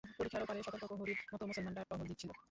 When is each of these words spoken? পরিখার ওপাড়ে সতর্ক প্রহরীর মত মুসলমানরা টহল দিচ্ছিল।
পরিখার 0.17 0.43
ওপাড়ে 0.43 0.65
সতর্ক 0.65 0.83
প্রহরীর 0.89 1.19
মত 1.31 1.41
মুসলমানরা 1.49 1.87
টহল 1.89 2.05
দিচ্ছিল। 2.09 2.31